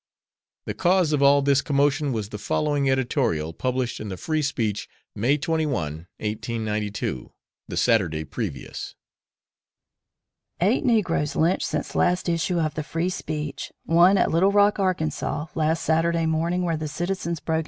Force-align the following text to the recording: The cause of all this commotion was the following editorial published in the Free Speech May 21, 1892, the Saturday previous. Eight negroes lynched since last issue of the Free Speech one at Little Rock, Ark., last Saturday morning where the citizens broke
The 0.65 0.73
cause 0.73 1.13
of 1.13 1.21
all 1.21 1.43
this 1.43 1.61
commotion 1.61 2.11
was 2.11 2.29
the 2.29 2.39
following 2.39 2.89
editorial 2.89 3.53
published 3.53 3.99
in 3.99 4.09
the 4.09 4.17
Free 4.17 4.41
Speech 4.41 4.89
May 5.15 5.37
21, 5.37 6.07
1892, 6.17 7.31
the 7.67 7.77
Saturday 7.77 8.23
previous. 8.23 8.95
Eight 10.59 10.83
negroes 10.83 11.35
lynched 11.35 11.67
since 11.67 11.93
last 11.93 12.27
issue 12.27 12.57
of 12.59 12.73
the 12.73 12.81
Free 12.81 13.09
Speech 13.09 13.73
one 13.85 14.17
at 14.17 14.31
Little 14.31 14.51
Rock, 14.51 14.79
Ark., 14.79 15.01
last 15.53 15.83
Saturday 15.83 16.25
morning 16.25 16.63
where 16.63 16.77
the 16.77 16.87
citizens 16.87 17.39
broke 17.39 17.59